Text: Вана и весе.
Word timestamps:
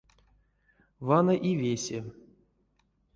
Вана 1.07 1.35
и 1.49 1.55
весе. 1.61 1.99